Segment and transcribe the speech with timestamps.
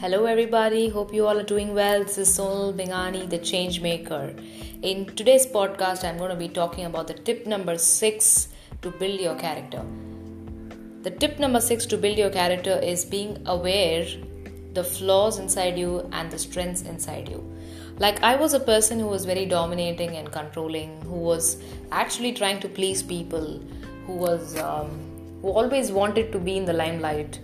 [0.00, 0.88] Hello, everybody.
[0.88, 2.04] Hope you all are doing well.
[2.04, 4.32] This is Sonal Bingani, the change maker.
[4.80, 8.46] In today's podcast, I'm going to be talking about the tip number six
[8.82, 9.82] to build your character.
[11.02, 14.06] The tip number six to build your character is being aware
[14.74, 17.42] the flaws inside you and the strengths inside you.
[17.98, 21.60] Like I was a person who was very dominating and controlling, who was
[21.90, 23.60] actually trying to please people,
[24.06, 24.90] who was um,
[25.42, 27.40] who always wanted to be in the limelight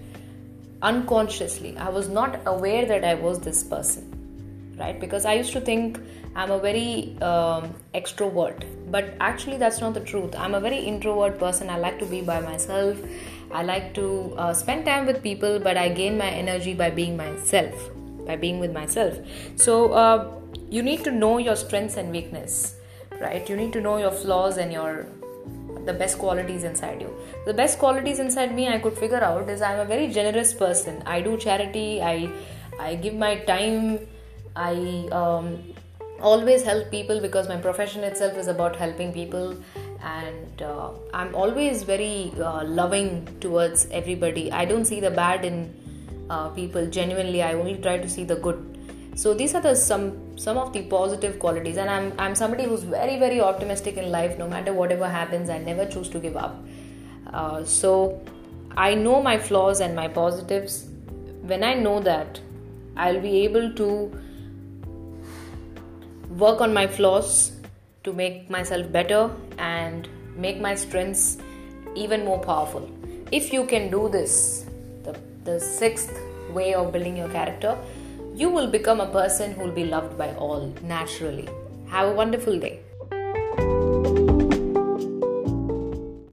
[0.85, 1.77] unconsciously.
[1.79, 5.01] I was not aware that I was this person, right?
[5.01, 5.99] Because I used to think
[6.37, 10.35] I'm a very um, extrovert, but actually, that's not the truth.
[10.37, 11.71] I'm a very introvert person.
[11.71, 12.99] I like to be by myself.
[13.51, 17.17] I like to uh, spend time with people, but I gain my energy by being
[17.17, 17.91] myself,
[18.27, 19.19] by being with myself.
[19.57, 20.41] So, uh,
[20.71, 22.75] you need to know your strengths and weakness,
[23.21, 23.49] right?
[23.49, 25.07] You need to know your flaws and your
[25.85, 27.15] the best qualities inside you.
[27.47, 31.03] The best qualities inside me i could figure out is i'm a very generous person.
[31.07, 32.31] I do charity i
[32.81, 34.01] i give my time
[34.57, 35.63] i um,
[36.21, 39.57] always help people because my profession itself is about helping people.
[40.03, 44.51] And uh, i'm always very uh, loving towards everybody.
[44.53, 45.75] I don't see the bad in
[46.31, 46.87] uh, people.
[46.87, 48.71] Genuinely i only try to see the good.
[49.17, 51.77] So these are the some some of the positive qualities.
[51.77, 55.59] And i'm i'm somebody who's very very optimistic in life no matter whatever happens i
[55.59, 56.57] never choose to give up.
[57.33, 58.21] Uh, so
[58.77, 60.87] i know my flaws and my positives.
[61.43, 62.41] When i know that
[62.97, 63.89] i'll be able to
[66.43, 67.53] work on my flaws
[68.03, 71.39] to make myself better and make my strengths
[71.95, 72.91] even more powerful.
[73.31, 74.65] If you can do this
[75.05, 76.19] the, the sixth
[76.51, 77.77] way of building your character
[78.35, 81.49] you will become a person who will be loved by all naturally.
[81.89, 82.84] Have a wonderful day.